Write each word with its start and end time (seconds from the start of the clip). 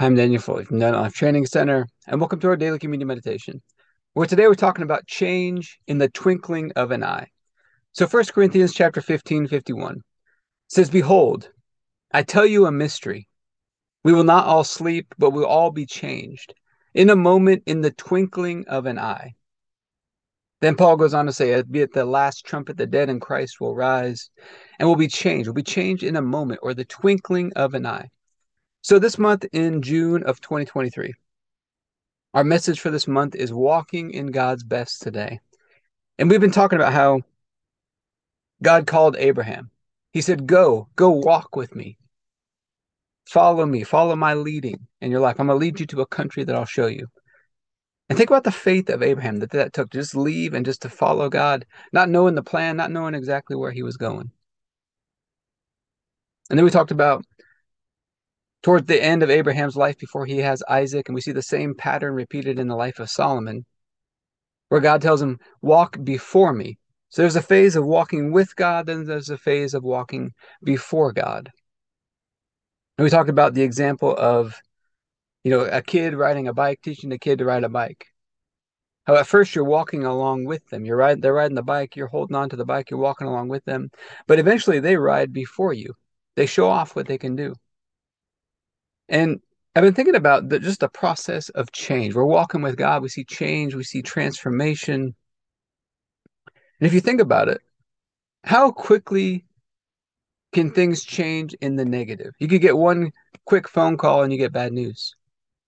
I'm 0.00 0.14
Daniel 0.14 0.40
Foley 0.40 0.64
from 0.64 0.78
Nine 0.78 0.94
Life 0.94 1.12
Training 1.12 1.44
Center, 1.44 1.86
and 2.06 2.18
welcome 2.18 2.40
to 2.40 2.48
our 2.48 2.56
daily 2.56 2.78
communion 2.78 3.06
meditation. 3.06 3.60
Where 4.14 4.26
today 4.26 4.46
we're 4.46 4.54
talking 4.54 4.82
about 4.82 5.06
change 5.06 5.78
in 5.86 5.98
the 5.98 6.08
twinkling 6.08 6.72
of 6.74 6.90
an 6.90 7.04
eye. 7.04 7.26
So 7.92 8.06
1 8.06 8.24
Corinthians 8.32 8.72
chapter 8.72 9.02
15, 9.02 9.46
51 9.46 10.00
says, 10.68 10.88
Behold, 10.88 11.50
I 12.10 12.22
tell 12.22 12.46
you 12.46 12.64
a 12.64 12.72
mystery. 12.72 13.28
We 14.02 14.14
will 14.14 14.24
not 14.24 14.46
all 14.46 14.64
sleep, 14.64 15.14
but 15.18 15.32
we'll 15.32 15.44
all 15.44 15.70
be 15.70 15.84
changed. 15.84 16.54
In 16.94 17.10
a 17.10 17.14
moment, 17.14 17.64
in 17.66 17.82
the 17.82 17.90
twinkling 17.90 18.66
of 18.68 18.86
an 18.86 18.98
eye. 18.98 19.34
Then 20.62 20.76
Paul 20.76 20.96
goes 20.96 21.12
on 21.12 21.26
to 21.26 21.32
say, 21.34 21.60
Be 21.60 21.82
at 21.82 21.92
the 21.92 22.06
last 22.06 22.46
trumpet, 22.46 22.78
the 22.78 22.86
dead 22.86 23.10
in 23.10 23.20
Christ 23.20 23.60
will 23.60 23.74
rise, 23.74 24.30
and 24.78 24.88
will 24.88 24.96
be 24.96 25.08
changed. 25.08 25.46
Will 25.46 25.52
be 25.52 25.62
changed 25.62 26.04
in 26.04 26.16
a 26.16 26.22
moment, 26.22 26.60
or 26.62 26.72
the 26.72 26.86
twinkling 26.86 27.52
of 27.54 27.74
an 27.74 27.84
eye. 27.84 28.08
So, 28.82 28.98
this 28.98 29.18
month 29.18 29.44
in 29.52 29.82
June 29.82 30.22
of 30.22 30.40
2023, 30.40 31.12
our 32.32 32.44
message 32.44 32.80
for 32.80 32.90
this 32.90 33.06
month 33.06 33.34
is 33.34 33.52
walking 33.52 34.12
in 34.12 34.28
God's 34.28 34.64
best 34.64 35.02
today. 35.02 35.40
And 36.18 36.30
we've 36.30 36.40
been 36.40 36.50
talking 36.50 36.76
about 36.76 36.94
how 36.94 37.20
God 38.62 38.86
called 38.86 39.16
Abraham. 39.18 39.70
He 40.12 40.22
said, 40.22 40.46
Go, 40.46 40.88
go 40.96 41.10
walk 41.10 41.56
with 41.56 41.74
me. 41.74 41.98
Follow 43.26 43.66
me, 43.66 43.84
follow 43.84 44.16
my 44.16 44.34
leading 44.34 44.86
in 45.02 45.10
your 45.10 45.20
life. 45.20 45.38
I'm 45.38 45.46
going 45.46 45.58
to 45.58 45.60
lead 45.60 45.78
you 45.78 45.86
to 45.86 46.00
a 46.00 46.06
country 46.06 46.44
that 46.44 46.56
I'll 46.56 46.64
show 46.64 46.86
you. 46.86 47.06
And 48.08 48.16
think 48.16 48.30
about 48.30 48.44
the 48.44 48.50
faith 48.50 48.88
of 48.88 49.02
Abraham 49.02 49.36
that 49.40 49.50
that 49.50 49.72
took 49.72 49.90
to 49.90 49.98
just 49.98 50.16
leave 50.16 50.54
and 50.54 50.64
just 50.64 50.82
to 50.82 50.88
follow 50.88 51.28
God, 51.28 51.64
not 51.92 52.08
knowing 52.08 52.34
the 52.34 52.42
plan, 52.42 52.76
not 52.76 52.90
knowing 52.90 53.14
exactly 53.14 53.56
where 53.56 53.70
he 53.70 53.82
was 53.82 53.96
going. 53.96 54.32
And 56.48 56.58
then 56.58 56.64
we 56.64 56.72
talked 56.72 56.90
about 56.90 57.24
toward 58.62 58.86
the 58.86 59.02
end 59.02 59.22
of 59.22 59.30
Abraham's 59.30 59.76
life 59.76 59.98
before 59.98 60.26
he 60.26 60.38
has 60.38 60.62
Isaac, 60.68 61.08
and 61.08 61.14
we 61.14 61.20
see 61.20 61.32
the 61.32 61.42
same 61.42 61.74
pattern 61.74 62.14
repeated 62.14 62.58
in 62.58 62.68
the 62.68 62.76
life 62.76 62.98
of 62.98 63.10
Solomon, 63.10 63.64
where 64.68 64.80
God 64.80 65.02
tells 65.02 65.22
him, 65.22 65.38
Walk 65.62 66.02
before 66.02 66.52
me. 66.52 66.78
So 67.08 67.22
there's 67.22 67.36
a 67.36 67.42
phase 67.42 67.74
of 67.74 67.84
walking 67.84 68.32
with 68.32 68.54
God, 68.54 68.86
then 68.86 69.04
there's 69.04 69.30
a 69.30 69.38
phase 69.38 69.74
of 69.74 69.82
walking 69.82 70.32
before 70.62 71.12
God. 71.12 71.50
And 72.96 73.04
we 73.04 73.10
talked 73.10 73.30
about 73.30 73.54
the 73.54 73.62
example 73.62 74.14
of, 74.16 74.54
you 75.42 75.50
know, 75.50 75.60
a 75.60 75.82
kid 75.82 76.14
riding 76.14 76.46
a 76.46 76.52
bike, 76.54 76.80
teaching 76.82 77.12
a 77.12 77.18
kid 77.18 77.38
to 77.38 77.46
ride 77.46 77.64
a 77.64 77.68
bike. 77.68 78.06
How 79.06 79.16
at 79.16 79.26
first 79.26 79.54
you're 79.54 79.64
walking 79.64 80.04
along 80.04 80.44
with 80.44 80.68
them. 80.68 80.84
You're 80.84 80.98
riding, 80.98 81.20
they're 81.20 81.34
riding 81.34 81.56
the 81.56 81.62
bike, 81.62 81.96
you're 81.96 82.06
holding 82.06 82.36
on 82.36 82.50
to 82.50 82.56
the 82.56 82.66
bike, 82.66 82.90
you're 82.90 83.00
walking 83.00 83.26
along 83.26 83.48
with 83.48 83.64
them. 83.64 83.90
But 84.26 84.38
eventually 84.38 84.78
they 84.78 84.96
ride 84.96 85.32
before 85.32 85.72
you. 85.72 85.94
They 86.36 86.46
show 86.46 86.68
off 86.68 86.94
what 86.94 87.08
they 87.08 87.18
can 87.18 87.34
do. 87.34 87.54
And 89.10 89.40
I've 89.74 89.82
been 89.82 89.94
thinking 89.94 90.14
about 90.14 90.48
the, 90.48 90.58
just 90.58 90.80
the 90.80 90.88
process 90.88 91.48
of 91.50 91.72
change. 91.72 92.14
We're 92.14 92.24
walking 92.24 92.62
with 92.62 92.76
God. 92.76 93.02
We 93.02 93.08
see 93.08 93.24
change. 93.24 93.74
We 93.74 93.84
see 93.84 94.02
transformation. 94.02 95.14
And 96.80 96.86
if 96.86 96.94
you 96.94 97.00
think 97.00 97.20
about 97.20 97.48
it, 97.48 97.60
how 98.44 98.70
quickly 98.70 99.44
can 100.52 100.70
things 100.70 101.04
change 101.04 101.54
in 101.54 101.76
the 101.76 101.84
negative? 101.84 102.32
You 102.38 102.48
could 102.48 102.62
get 102.62 102.76
one 102.76 103.12
quick 103.44 103.68
phone 103.68 103.96
call 103.96 104.22
and 104.22 104.32
you 104.32 104.38
get 104.38 104.52
bad 104.52 104.72
news. 104.72 105.14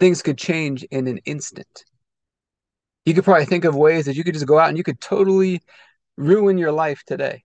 Things 0.00 0.22
could 0.22 0.38
change 0.38 0.84
in 0.84 1.06
an 1.06 1.18
instant. 1.24 1.84
You 3.04 3.14
could 3.14 3.24
probably 3.24 3.44
think 3.44 3.64
of 3.64 3.76
ways 3.76 4.06
that 4.06 4.16
you 4.16 4.24
could 4.24 4.34
just 4.34 4.46
go 4.46 4.58
out 4.58 4.68
and 4.68 4.78
you 4.78 4.84
could 4.84 5.00
totally 5.00 5.60
ruin 6.16 6.56
your 6.56 6.72
life 6.72 7.02
today. 7.06 7.44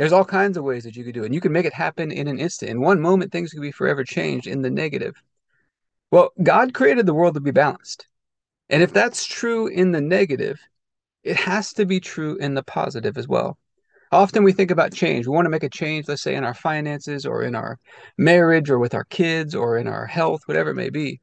There's 0.00 0.14
all 0.14 0.24
kinds 0.24 0.56
of 0.56 0.64
ways 0.64 0.84
that 0.84 0.96
you 0.96 1.04
could 1.04 1.12
do 1.12 1.24
it. 1.24 1.26
And 1.26 1.34
you 1.34 1.42
can 1.42 1.52
make 1.52 1.66
it 1.66 1.74
happen 1.74 2.10
in 2.10 2.26
an 2.26 2.38
instant. 2.38 2.70
In 2.70 2.80
one 2.80 3.02
moment, 3.02 3.30
things 3.30 3.52
could 3.52 3.60
be 3.60 3.70
forever 3.70 4.02
changed 4.02 4.46
in 4.46 4.62
the 4.62 4.70
negative. 4.70 5.14
Well, 6.10 6.30
God 6.42 6.72
created 6.72 7.04
the 7.04 7.12
world 7.12 7.34
to 7.34 7.40
be 7.40 7.50
balanced. 7.50 8.08
And 8.70 8.82
if 8.82 8.94
that's 8.94 9.26
true 9.26 9.66
in 9.66 9.92
the 9.92 10.00
negative, 10.00 10.58
it 11.22 11.36
has 11.36 11.74
to 11.74 11.84
be 11.84 12.00
true 12.00 12.36
in 12.36 12.54
the 12.54 12.62
positive 12.62 13.18
as 13.18 13.28
well. 13.28 13.58
Often 14.10 14.42
we 14.42 14.54
think 14.54 14.70
about 14.70 14.94
change. 14.94 15.26
We 15.26 15.34
want 15.34 15.44
to 15.44 15.50
make 15.50 15.64
a 15.64 15.68
change, 15.68 16.08
let's 16.08 16.22
say, 16.22 16.34
in 16.34 16.44
our 16.44 16.54
finances 16.54 17.26
or 17.26 17.42
in 17.42 17.54
our 17.54 17.78
marriage 18.16 18.70
or 18.70 18.78
with 18.78 18.94
our 18.94 19.04
kids 19.04 19.54
or 19.54 19.76
in 19.76 19.86
our 19.86 20.06
health, 20.06 20.40
whatever 20.46 20.70
it 20.70 20.76
may 20.76 20.88
be. 20.88 21.20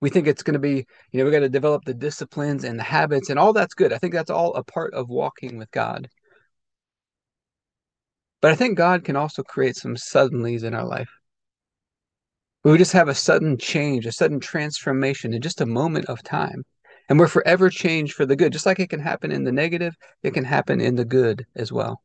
We 0.00 0.10
think 0.10 0.28
it's 0.28 0.44
going 0.44 0.52
to 0.52 0.60
be, 0.60 0.86
you 1.10 1.18
know, 1.18 1.24
we 1.24 1.32
got 1.32 1.40
to 1.40 1.48
develop 1.48 1.86
the 1.86 1.92
disciplines 1.92 2.62
and 2.62 2.78
the 2.78 2.84
habits, 2.84 3.30
and 3.30 3.38
all 3.40 3.52
that's 3.52 3.74
good. 3.74 3.92
I 3.92 3.98
think 3.98 4.14
that's 4.14 4.30
all 4.30 4.54
a 4.54 4.62
part 4.62 4.94
of 4.94 5.08
walking 5.08 5.58
with 5.58 5.72
God. 5.72 6.08
But 8.44 8.52
I 8.52 8.56
think 8.56 8.76
God 8.76 9.04
can 9.04 9.16
also 9.16 9.42
create 9.42 9.74
some 9.74 9.94
suddenlies 9.94 10.64
in 10.64 10.74
our 10.74 10.84
life. 10.84 11.08
We 12.62 12.76
just 12.76 12.92
have 12.92 13.08
a 13.08 13.14
sudden 13.14 13.56
change, 13.56 14.04
a 14.04 14.12
sudden 14.12 14.38
transformation 14.38 15.32
in 15.32 15.40
just 15.40 15.62
a 15.62 15.66
moment 15.66 16.10
of 16.10 16.22
time. 16.22 16.66
And 17.08 17.18
we're 17.18 17.26
forever 17.26 17.70
changed 17.70 18.12
for 18.12 18.26
the 18.26 18.36
good. 18.36 18.52
Just 18.52 18.66
like 18.66 18.78
it 18.80 18.90
can 18.90 19.00
happen 19.00 19.32
in 19.32 19.44
the 19.44 19.50
negative, 19.50 19.94
it 20.22 20.34
can 20.34 20.44
happen 20.44 20.78
in 20.78 20.94
the 20.94 21.06
good 21.06 21.46
as 21.56 21.72
well. 21.72 22.02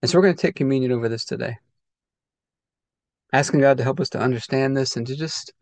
And 0.00 0.10
so 0.10 0.16
we're 0.16 0.24
going 0.24 0.36
to 0.36 0.40
take 0.40 0.54
communion 0.54 0.90
over 0.90 1.10
this 1.10 1.26
today. 1.26 1.58
Asking 3.30 3.60
God 3.60 3.76
to 3.76 3.84
help 3.84 4.00
us 4.00 4.08
to 4.08 4.20
understand 4.20 4.74
this 4.74 4.96
and 4.96 5.06
to 5.06 5.14
just 5.14 5.52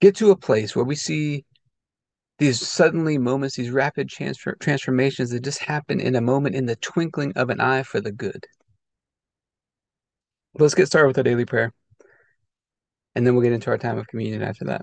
get 0.00 0.16
to 0.16 0.32
a 0.32 0.36
place 0.36 0.74
where 0.74 0.84
we 0.84 0.96
see 0.96 1.44
these 2.38 2.66
suddenly 2.66 3.16
moments, 3.16 3.56
these 3.56 3.70
rapid 3.70 4.08
transfer, 4.08 4.56
transformations 4.60 5.30
that 5.30 5.42
just 5.42 5.62
happen 5.62 6.00
in 6.00 6.16
a 6.16 6.20
moment, 6.20 6.54
in 6.54 6.66
the 6.66 6.76
twinkling 6.76 7.32
of 7.34 7.48
an 7.48 7.60
eye 7.60 7.82
for 7.82 8.00
the 8.00 8.12
good. 8.12 8.44
Let's 10.58 10.74
get 10.74 10.86
started 10.86 11.08
with 11.08 11.18
our 11.18 11.24
daily 11.24 11.46
prayer. 11.46 11.72
And 13.14 13.26
then 13.26 13.34
we'll 13.34 13.44
get 13.44 13.52
into 13.52 13.70
our 13.70 13.78
time 13.78 13.96
of 13.96 14.06
communion 14.06 14.42
after 14.42 14.66
that. 14.66 14.82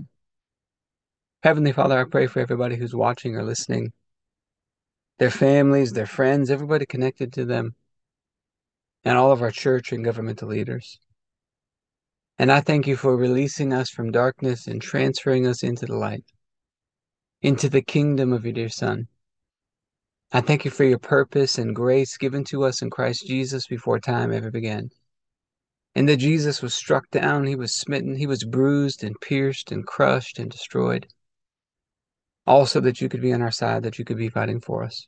Heavenly 1.44 1.72
Father, 1.72 2.00
I 2.00 2.06
pray 2.06 2.26
for 2.26 2.40
everybody 2.40 2.76
who's 2.76 2.96
watching 2.96 3.36
or 3.36 3.44
listening, 3.44 3.92
their 5.20 5.30
families, 5.30 5.94
their 5.94 6.08
friends, 6.08 6.50
everybody 6.50 6.86
connected 6.86 7.34
to 7.34 7.46
them, 7.46 7.76
and 9.04 9.18
all 9.18 9.32
of 9.32 9.42
our 9.42 9.52
church 9.52 9.92
and 9.92 10.04
governmental 10.04 10.48
leaders. 10.48 10.98
And 12.40 12.52
I 12.52 12.62
thank 12.62 12.88
you 12.88 12.96
for 12.96 13.16
releasing 13.16 13.74
us 13.74 13.90
from 13.90 14.12
darkness 14.12 14.66
and 14.66 14.82
transferring 14.82 15.46
us 15.46 15.62
into 15.62 15.86
the 15.86 15.98
light 15.98 16.24
into 17.44 17.68
the 17.68 17.82
kingdom 17.82 18.32
of 18.32 18.46
your 18.46 18.54
dear 18.54 18.70
Son. 18.70 19.06
I 20.32 20.40
thank 20.40 20.64
you 20.64 20.72
for 20.72 20.86
your 20.86 20.98
purpose 20.98 21.58
and 21.58 21.76
grace 21.76 22.16
given 22.16 22.46
to 22.46 22.64
us 22.64 22.82
in 22.82 22.90
Christ 22.90 23.28
Jesus 23.28 23.68
before 23.68 24.00
time 24.00 24.32
ever 24.32 24.50
began. 24.50 24.90
And 25.94 26.08
that 26.08 26.18
Jesus 26.18 26.62
was 26.62 26.74
struck 26.74 27.12
down, 27.12 27.46
he 27.46 27.56
was 27.56 27.76
smitten, 27.76 28.16
he 28.16 28.26
was 28.26 28.46
bruised 28.46 29.04
and 29.04 29.20
pierced 29.20 29.74
and 29.74 29.86
crushed 29.86 30.40
and 30.40 30.50
destroyed. 30.50 31.06
Also, 32.48 32.80
that 32.80 33.02
you 33.02 33.10
could 33.10 33.22
be 33.22 33.34
on 33.34 33.42
our 33.42 33.52
side, 33.52 33.84
that 33.84 34.00
you 34.00 34.06
could 34.06 34.18
be 34.18 34.30
fighting 34.30 34.62
for 34.62 34.84
us. 34.84 35.08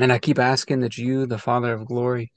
And 0.00 0.12
I 0.12 0.18
keep 0.18 0.38
asking 0.38 0.80
that 0.80 0.98
you, 0.98 1.26
the 1.26 1.38
Father 1.38 1.72
of 1.72 1.86
glory, 1.86 2.32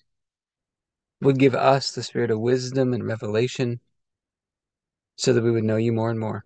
would 1.20 1.40
give 1.40 1.56
us 1.56 1.92
the 1.92 2.04
spirit 2.04 2.30
of 2.30 2.40
wisdom 2.40 2.94
and 2.94 3.06
revelation 3.06 3.80
so 5.16 5.34
that 5.34 5.44
we 5.44 5.52
would 5.52 5.64
know 5.64 5.78
you 5.78 5.92
more 5.92 6.12
and 6.12 6.20
more 6.20 6.46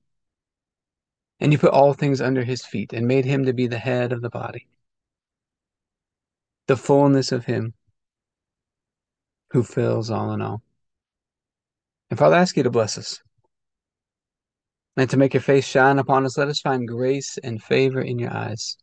And 1.41 1.51
you 1.51 1.57
put 1.57 1.71
all 1.71 1.93
things 1.93 2.21
under 2.21 2.43
his 2.43 2.63
feet 2.63 2.93
and 2.93 3.07
made 3.07 3.25
him 3.25 3.45
to 3.45 3.53
be 3.53 3.65
the 3.65 3.79
head 3.79 4.13
of 4.13 4.21
the 4.21 4.29
body, 4.29 4.67
the 6.67 6.77
fullness 6.77 7.31
of 7.31 7.45
him 7.45 7.73
who 9.49 9.63
fills 9.63 10.11
all 10.11 10.31
in 10.33 10.41
all. 10.41 10.61
And 12.11 12.19
Father, 12.19 12.35
I 12.35 12.41
ask 12.41 12.55
you 12.55 12.63
to 12.63 12.69
bless 12.69 12.97
us 12.97 13.21
and 14.95 15.09
to 15.09 15.17
make 15.17 15.33
your 15.33 15.41
face 15.41 15.65
shine 15.65 15.97
upon 15.97 16.25
us. 16.25 16.37
Let 16.37 16.47
us 16.47 16.61
find 16.61 16.87
grace 16.87 17.39
and 17.43 17.61
favor 17.61 18.01
in 18.01 18.19
your 18.19 18.31
eyes. 18.31 18.77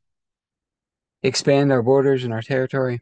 Expand 1.22 1.70
our 1.70 1.82
borders 1.82 2.24
and 2.24 2.32
our 2.32 2.42
territory. 2.42 3.00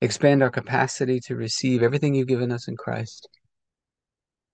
Expand 0.00 0.42
our 0.42 0.50
capacity 0.50 1.18
to 1.20 1.34
receive 1.34 1.82
everything 1.82 2.14
you've 2.14 2.28
given 2.28 2.52
us 2.52 2.68
in 2.68 2.76
Christ 2.76 3.28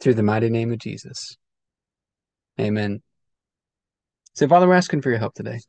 Through 0.00 0.14
the 0.14 0.22
mighty 0.22 0.50
name 0.50 0.72
of 0.72 0.78
Jesus. 0.78 1.36
Amen. 2.60 3.02
So, 4.34 4.48
Father, 4.48 4.66
we're 4.66 4.74
asking 4.74 5.02
for 5.02 5.10
your 5.10 5.18
help 5.18 5.34
today. 5.34 5.60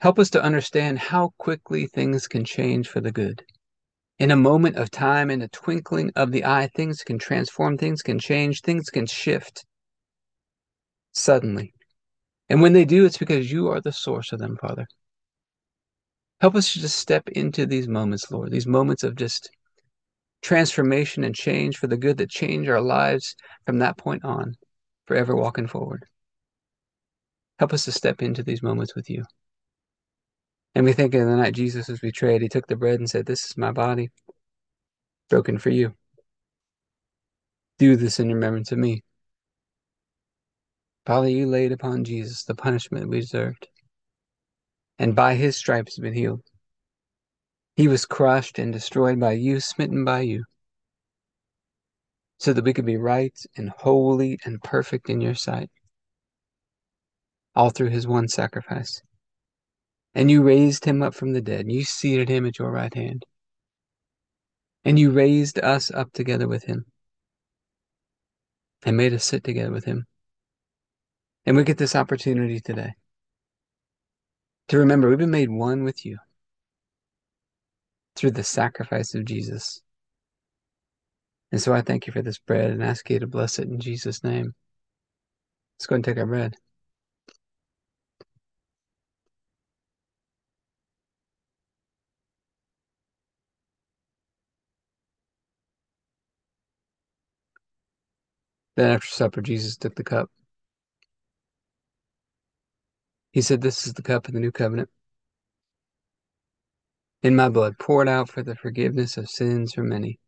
Help 0.00 0.18
us 0.18 0.30
to 0.30 0.42
understand 0.42 0.98
how 0.98 1.32
quickly 1.38 1.86
things 1.86 2.28
can 2.28 2.44
change 2.44 2.88
for 2.88 3.00
the 3.00 3.12
good. 3.12 3.42
In 4.18 4.30
a 4.30 4.36
moment 4.36 4.76
of 4.76 4.90
time, 4.90 5.30
in 5.30 5.42
a 5.42 5.48
twinkling 5.48 6.12
of 6.14 6.30
the 6.30 6.44
eye, 6.44 6.68
things 6.74 7.02
can 7.02 7.18
transform, 7.18 7.78
things 7.78 8.02
can 8.02 8.18
change, 8.18 8.60
things 8.60 8.90
can 8.90 9.06
shift 9.06 9.64
suddenly. 11.12 11.72
And 12.48 12.60
when 12.60 12.72
they 12.72 12.84
do, 12.84 13.04
it's 13.06 13.18
because 13.18 13.50
you 13.50 13.68
are 13.68 13.80
the 13.80 13.92
source 13.92 14.32
of 14.32 14.38
them, 14.38 14.56
Father. 14.60 14.86
Help 16.40 16.56
us 16.56 16.72
to 16.72 16.80
just 16.80 16.98
step 16.98 17.28
into 17.28 17.64
these 17.64 17.88
moments, 17.88 18.30
Lord, 18.30 18.50
these 18.50 18.66
moments 18.66 19.02
of 19.02 19.16
just 19.16 19.50
transformation 20.44 21.24
and 21.24 21.34
change 21.34 21.78
for 21.78 21.86
the 21.86 21.96
good 21.96 22.18
that 22.18 22.28
change 22.28 22.68
our 22.68 22.80
lives 22.80 23.34
from 23.64 23.78
that 23.78 23.96
point 23.96 24.24
on, 24.24 24.54
forever 25.06 25.34
walking 25.34 25.66
forward. 25.66 26.04
Help 27.58 27.72
us 27.72 27.86
to 27.86 27.92
step 27.92 28.20
into 28.20 28.42
these 28.42 28.62
moments 28.62 28.94
with 28.94 29.08
you. 29.08 29.24
And 30.74 30.84
we 30.84 30.92
think 30.92 31.14
of 31.14 31.26
the 31.26 31.36
night 31.36 31.54
Jesus 31.54 31.88
was 31.88 32.00
betrayed, 32.00 32.42
he 32.42 32.48
took 32.48 32.66
the 32.66 32.76
bread 32.76 32.98
and 32.98 33.08
said, 33.08 33.24
This 33.24 33.46
is 33.46 33.56
my 33.56 33.72
body, 33.72 34.10
broken 35.30 35.56
for 35.58 35.70
you. 35.70 35.94
Do 37.78 37.96
this 37.96 38.20
in 38.20 38.28
remembrance 38.28 38.70
of 38.70 38.78
me. 38.78 39.02
Father, 41.06 41.28
you 41.28 41.46
laid 41.46 41.72
upon 41.72 42.04
Jesus 42.04 42.44
the 42.44 42.54
punishment 42.54 43.08
we 43.08 43.20
deserved, 43.20 43.68
and 44.98 45.14
by 45.14 45.36
his 45.36 45.56
stripes 45.56 45.96
have 45.96 46.02
been 46.02 46.14
healed. 46.14 46.42
He 47.76 47.88
was 47.88 48.06
crushed 48.06 48.58
and 48.58 48.72
destroyed 48.72 49.18
by 49.18 49.32
you, 49.32 49.58
smitten 49.58 50.04
by 50.04 50.20
you, 50.20 50.44
so 52.38 52.52
that 52.52 52.64
we 52.64 52.72
could 52.72 52.86
be 52.86 52.96
right 52.96 53.36
and 53.56 53.70
holy 53.70 54.38
and 54.44 54.62
perfect 54.62 55.10
in 55.10 55.20
your 55.20 55.34
sight, 55.34 55.70
all 57.54 57.70
through 57.70 57.88
his 57.88 58.06
one 58.06 58.28
sacrifice. 58.28 59.02
And 60.14 60.30
you 60.30 60.42
raised 60.42 60.84
him 60.84 61.02
up 61.02 61.14
from 61.14 61.32
the 61.32 61.40
dead, 61.40 61.62
and 61.62 61.72
you 61.72 61.82
seated 61.82 62.28
him 62.28 62.46
at 62.46 62.60
your 62.60 62.70
right 62.70 62.94
hand. 62.94 63.24
And 64.84 64.96
you 64.96 65.10
raised 65.10 65.58
us 65.58 65.90
up 65.90 66.12
together 66.12 66.46
with 66.46 66.64
him 66.64 66.84
and 68.84 68.96
made 68.96 69.14
us 69.14 69.24
sit 69.24 69.42
together 69.42 69.72
with 69.72 69.84
him. 69.84 70.06
And 71.46 71.56
we 71.56 71.64
get 71.64 71.78
this 71.78 71.96
opportunity 71.96 72.60
today 72.60 72.92
to 74.68 74.78
remember 74.78 75.08
we've 75.08 75.18
been 75.18 75.30
made 75.30 75.50
one 75.50 75.82
with 75.82 76.06
you 76.06 76.18
through 78.16 78.32
the 78.32 78.44
sacrifice 78.44 79.14
of 79.14 79.24
Jesus. 79.24 79.82
And 81.52 81.60
so 81.60 81.72
I 81.72 81.82
thank 81.82 82.06
you 82.06 82.12
for 82.12 82.22
this 82.22 82.38
bread 82.38 82.70
and 82.70 82.82
ask 82.82 83.08
you 83.10 83.18
to 83.20 83.26
bless 83.26 83.58
it 83.58 83.68
in 83.68 83.78
Jesus' 83.80 84.24
name. 84.24 84.54
Let's 85.78 85.86
go 85.86 85.94
and 85.96 86.04
take 86.04 86.18
our 86.18 86.26
bread. 86.26 86.56
Then 98.76 98.90
after 98.90 99.08
supper, 99.08 99.40
Jesus 99.40 99.76
took 99.76 99.94
the 99.94 100.04
cup. 100.04 100.30
He 103.32 103.42
said, 103.42 103.60
This 103.60 103.86
is 103.86 103.94
the 103.94 104.02
cup 104.02 104.26
of 104.26 104.34
the 104.34 104.40
new 104.40 104.52
covenant. 104.52 104.88
In 107.24 107.34
my 107.34 107.48
blood, 107.48 107.78
poured 107.78 108.06
out 108.06 108.28
for 108.28 108.42
the 108.42 108.54
forgiveness 108.54 109.16
of 109.16 109.30
sins 109.30 109.72
for 109.72 109.82
many. 109.82 110.20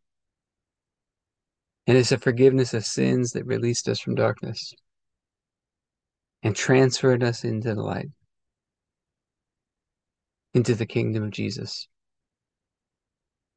And 1.85 1.95
it's 1.95 2.11
a 2.11 2.17
forgiveness 2.17 2.73
of 2.73 2.85
sins 2.85 3.31
that 3.31 3.45
released 3.45 3.87
us 3.87 3.99
from 3.99 4.15
darkness 4.15 4.73
and 6.41 6.55
transferred 6.55 7.23
us 7.23 7.43
into 7.43 7.75
the 7.75 7.81
light, 7.83 8.09
into 10.55 10.73
the 10.73 10.87
kingdom 10.87 11.23
of 11.23 11.29
Jesus. 11.29 11.87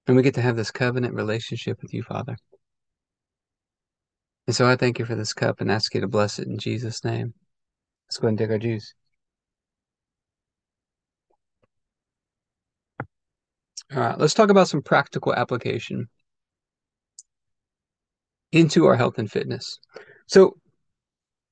And 0.06 0.16
we 0.16 0.22
get 0.22 0.34
to 0.34 0.42
have 0.42 0.56
this 0.56 0.70
covenant 0.70 1.14
relationship 1.14 1.80
with 1.80 1.94
you, 1.94 2.02
Father. 2.02 2.36
And 4.46 4.54
so 4.54 4.66
I 4.66 4.76
thank 4.76 4.98
you 4.98 5.06
for 5.06 5.14
this 5.14 5.32
cup 5.32 5.62
and 5.62 5.70
ask 5.70 5.94
you 5.94 6.02
to 6.02 6.08
bless 6.08 6.38
it 6.38 6.46
in 6.46 6.58
Jesus' 6.58 7.04
name. 7.04 7.32
Let's 8.06 8.18
go 8.18 8.28
and 8.28 8.36
take 8.36 8.50
our 8.50 8.58
juice. 8.58 8.92
All 13.92 14.00
right, 14.00 14.18
let's 14.18 14.34
talk 14.34 14.50
about 14.50 14.68
some 14.68 14.82
practical 14.82 15.34
application 15.34 16.08
into 18.52 18.86
our 18.86 18.96
health 18.96 19.18
and 19.18 19.30
fitness. 19.30 19.78
So, 20.26 20.56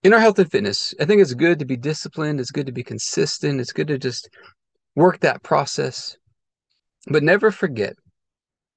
in 0.05 0.13
our 0.13 0.21
health 0.21 0.39
and 0.39 0.51
fitness, 0.51 0.95
I 1.01 1.05
think 1.05 1.21
it's 1.21 1.35
good 1.35 1.59
to 1.59 1.65
be 1.65 1.77
disciplined, 1.77 2.39
it's 2.39 2.53
good 2.53 2.67
to 2.67 2.73
be 2.73 2.85
consistent, 2.85 3.61
it's 3.61 3.73
good 3.73 3.89
to 3.89 3.99
just 3.99 4.29
work 4.95 5.21
that 5.21 5.43
process, 5.43 6.17
but 7.09 7.25
never 7.25 7.51
forget 7.51 7.97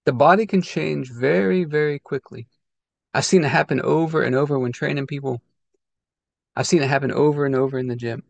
the 0.05 0.13
body 0.13 0.47
can 0.47 0.63
change 0.63 1.11
very, 1.11 1.63
very 1.63 1.99
quickly. 1.99 2.47
I've 3.13 3.25
seen 3.25 3.43
it 3.43 3.49
happen 3.49 3.79
over 3.81 4.23
and 4.23 4.35
over 4.35 4.57
when 4.57 4.71
training 4.71 5.05
people. 5.05 5.41
I've 6.55 6.67
seen 6.67 6.81
it 6.81 6.89
happen 6.89 7.11
over 7.11 7.45
and 7.45 7.55
over 7.55 7.77
in 7.77 7.87
the 7.87 7.95
gym. 7.95 8.23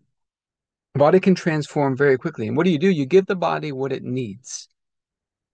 Body 0.94 1.22
can 1.22 1.36
transform 1.36 1.96
very 1.96 2.18
quickly. 2.18 2.48
And 2.48 2.58
what 2.58 2.66
do 2.66 2.72
you 2.72 2.80
do? 2.80 2.90
You 2.90 3.06
give 3.06 3.26
the 3.26 3.36
body 3.36 3.72
what 3.72 3.94
it 3.94 4.04
needs. 4.04 4.68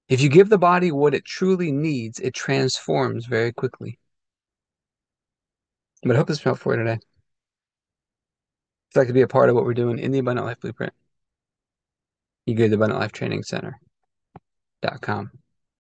If 0.10 0.22
you 0.22 0.30
give 0.30 0.50
the 0.50 0.58
body 0.58 0.92
what 0.92 1.14
it 1.14 1.26
truly 1.26 1.72
needs, 1.72 2.20
it 2.20 2.34
transforms 2.34 3.26
very 3.26 3.52
quickly. 3.52 4.00
But 6.04 6.16
I 6.16 6.18
hope 6.18 6.28
this 6.28 6.42
helped 6.42 6.62
for 6.62 6.74
you 6.74 6.84
today. 6.84 7.00
If 8.90 8.96
like 8.96 9.08
to 9.08 9.14
be 9.14 9.22
a 9.22 9.28
part 9.28 9.50
of 9.50 9.56
what 9.56 9.66
we're 9.66 9.74
doing 9.74 10.00
in 10.00 10.12
the 10.12 10.20
Abundant 10.20 10.48
Life 10.48 10.62
Blueprint, 10.62 10.94
you 12.46 12.56
go 12.56 12.64
to 12.64 12.70
the 12.70 12.76
Abundant 12.76 13.02
Life 13.02 13.12
Training 13.12 13.44
Center.com. 13.44 15.32